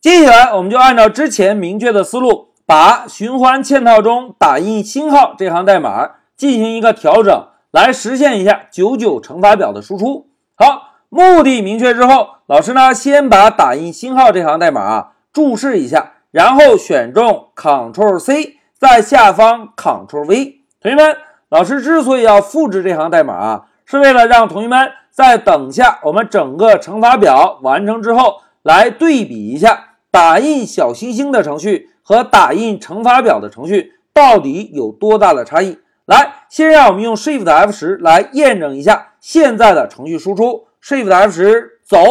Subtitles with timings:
[0.00, 10.28] 接下来，我们就按照之前明确的思路，把循环嵌套中打印星号这行代码进行一个调整，来实现一下九九乘法表的输出。
[10.54, 20.60] 好，目的明确之后，老师呢先把打印星号这行代码啊注释一下，然后选中 Ctrl C，在下方 Ctrl V。
[20.80, 21.16] 同学们，
[21.48, 35.78] 老师之所以要复制这行代码啊，是为了让同学们在等下我们整个乘法表完成之后，来对比一下打印小星星的程序和打印乘法表的程序到底有多大的差异。
[36.06, 40.66] 来，先让我们用 Shift F 十来验证一下现在的程序输出。
[40.82, 42.02] Shift F 十走，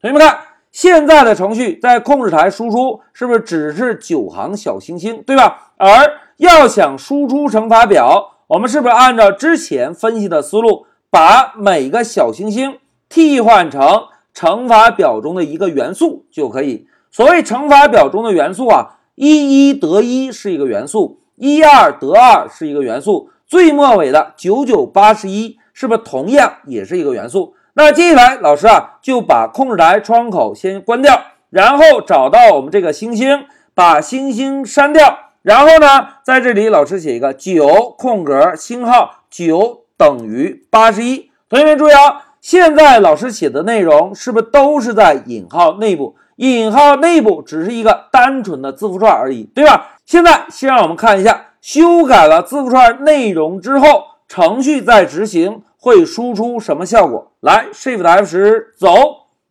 [0.00, 0.38] 同学们看，
[0.70, 5.72] 现在的程序在控制台输出是不是只是九行小星星，对吧？
[5.76, 16.86] 而要想输出乘法表，我们是不是按照之前分析的思路，把每个小星星替换成乘法表中的一个元素就可以？
[17.10, 23.30] 所谓乘法表中的元素啊，一一得一是一个元素，一二得二是一个元素。
[23.46, 27.54] 最末尾的九九八十一是不是同样也是一个元素？
[27.74, 41.30] 那接下来老师啊就把控制台窗口先关掉，然后找到我们这个星星，把星星删掉，然后呢在这里老师写一个九空格星号九等于八十一。
[41.48, 46.14] 同学们注意啊，现在老师写的内容是不是都是在引号内部？
[46.40, 49.88] 引号内部只是一个单纯的字符串而已，对吧？
[50.06, 51.48] 现在先让我们看一下。
[51.60, 57.32] 修改了字符串内容之后，程序在执行会输出什么效果？
[57.40, 58.94] 来，Shift F 十走，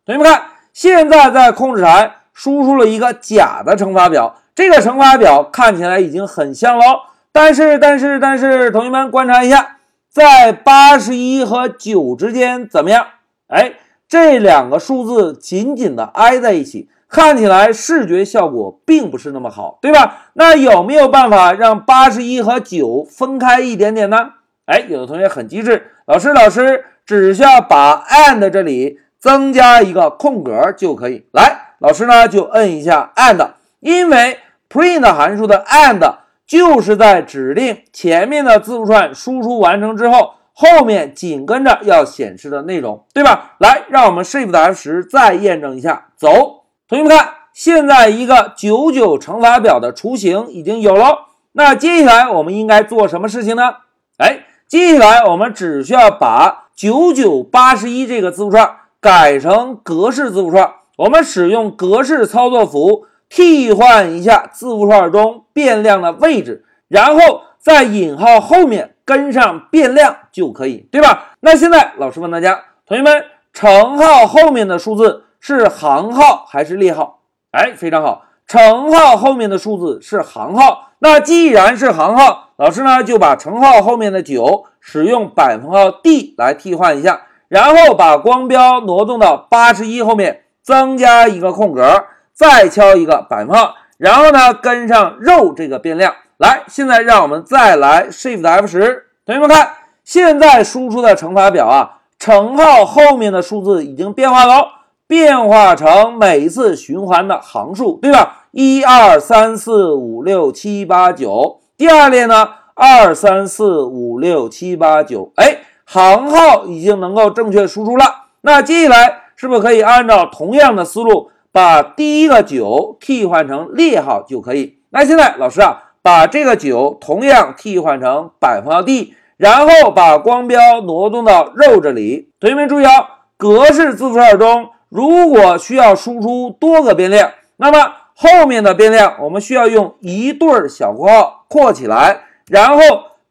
[0.04, 7.02] 同学们看，现在在控制台输出了一个假的乘法表，这个乘法表看起来已经很像喽。
[7.30, 9.76] 但是，但是，但是，同学们观察一下，
[10.10, 13.06] 在八十一和九之间怎么样？
[13.46, 13.74] 哎，
[14.10, 16.90] 这两个数字紧紧的挨在一起。
[17.08, 20.26] 看起来视觉效果并不是那么好，对吧？
[20.34, 24.30] 那有没有办法让八十一和九分开一点点呢？
[24.66, 31.26] 哎，有的同学很机智，老师，老师只需要把 and 这里增加一个空格就可以。
[31.32, 36.14] 来，老师呢就摁一下 and，因为 print 函数的 and
[36.46, 43.52] 就是在指令前面的字符串输出完成之后，后面紧跟着要显示的内容，对吧？
[43.60, 46.64] 来，让我们 Shift F 十再验证一下，走。
[46.86, 51.28] 同学们看，现在一个九九乘法表的雏形已经有了。
[51.52, 53.76] 那接下来我们应该做什么事情呢？
[54.18, 60.74] 哎，接下来我们只需要把九九八十一这个字符串改成格式字符串。
[60.98, 71.36] 我们使用格式操作符替换一下字符串中变量的位置，然后在引号后面跟上变量就可以，对吧？
[71.40, 75.26] 那现在老师问大家，同学们，乘号后面的数字。
[75.42, 77.20] 是行号还是列号？
[77.52, 80.90] 哎，非常好，乘号后面的数字是行号。
[80.98, 92.04] 那既然是行号，老师呢就把乘号后面的九使用百分号 D 来替换一下，然后把光标挪动到八十一后面，增加一个空格，
[92.34, 96.14] 再敲一个百分号，然后呢跟上肉这个变量。
[96.40, 104.68] 来，现在让我们再来 Shift F 十，同学们看，现在输出的乘法表啊，乘号后面的数字已经变化了。
[105.06, 108.46] 变化成每一次循环的行数，对吧？
[108.52, 111.60] 一二三四五六七八九。
[111.76, 112.48] 第二列呢？
[112.74, 115.32] 二三四五六七八九。
[115.36, 118.04] 哎，行号已经能够正确输出了。
[118.40, 124.78] 那接下来是不是可以按照同样的思路，把第一个九替换成列号就可以？
[124.88, 132.30] 那现在老师啊，把这个九同样替换成百分号 D，然后把光标挪动到肉这里。
[132.40, 132.90] 同学们注意啊，
[133.36, 134.70] 格式字符串中。
[134.88, 142.82] 如果需要输出多个变量，那么后面的变量我们需要用一对小括号括起来，然后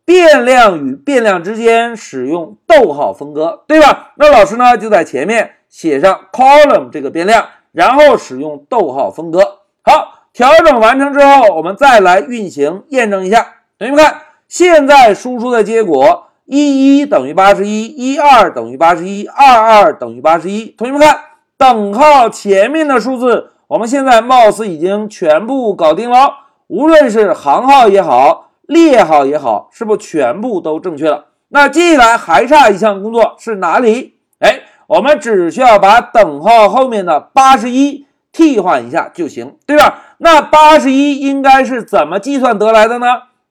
[0.06, 4.14] 变量与变量之间使用逗号分割，对吧？
[4.16, 9.60] 那老师呢就在前面写上 column 这个变量，然后使用逗号分割。
[9.84, 13.46] 好，调整完成之后，我们再来运行验证一下。
[13.78, 20.68] 同学们看，现在输出的结果一一等于八十一，一二等于八十一，二二等于八十一。
[20.78, 21.20] 同学们看。
[21.58, 26.32] 等号前面的数字，我们现在貌似已经全部搞定了。
[26.68, 31.26] 无论是行号也好，列号也好，是不是全部都正确了？
[31.50, 34.14] 那接下来还差一项工作是哪里？
[34.40, 40.09] 哎，我们只需要把等号后面的八十一替换一下就行，对吧？
[40.20, 43.08] 那八十一应该是怎么计算得来的呢？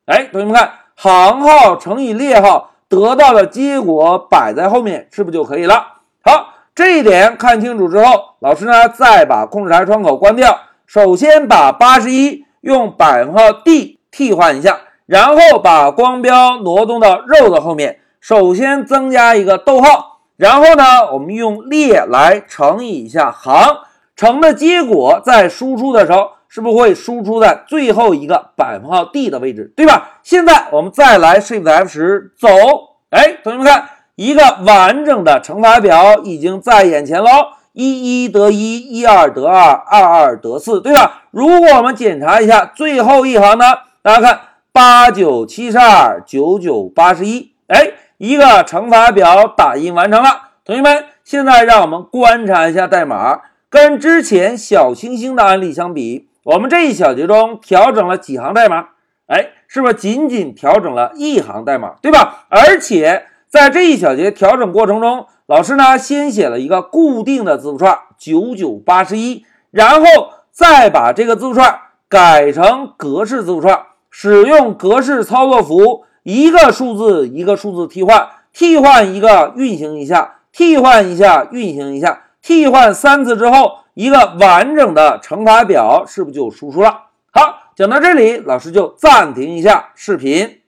[0.06, 5.87] 哎，同学们看，行号乘以列号得到的结果摆在后面，是不是就可以了？
[6.23, 6.55] 好。
[6.75, 23.79] 这一点看清楚之后，老师呢再把控制台窗口关掉，首先把八十一用百分号 d 替换一下，然后把光标挪动到肉的后面，首先增加一个逗号，然后呢，我们用列来乘以一下行，
[24.15, 26.31] 乘的结果在输出的时候。
[26.48, 30.18] 是不是会输出在最后一个百分号 d 的位置，对吧？
[30.22, 32.48] 现在我们再来 Shift F 十走，
[33.10, 37.28] 哎，同学们看，一个完整的乘法表已经在眼前喽，
[37.74, 41.24] 一一得一，一二得二，二二得四，对吧？
[41.30, 43.64] 如果我们检查一下最后一行呢，
[44.02, 44.40] 大家看
[44.72, 50.48] 八九七十二，九九八十一，哎，一个乘法表打印完成了。
[50.64, 56.26] 同学们，现在让我们观察一下代码，跟之前小星星的案例相比。
[56.48, 58.88] 我们这一小节中调整了几行代码？
[59.26, 62.46] 哎，是不是仅仅调整了一行代码，对吧？
[62.48, 70.06] 而且在这一小节调整过程中，老师呢先写了一个固定的字符串九九八十一，然后
[70.50, 83.80] 再把这个字符串改成格式字符串，使用格式操作符，一个数字一个数字替换，替换一个运行一下，替换一下运行一下，替换三次之后。
[83.98, 87.06] 一个完整的乘法表是不是就输出了？
[87.32, 90.60] 好，讲到这里，老师就暂停一下视频。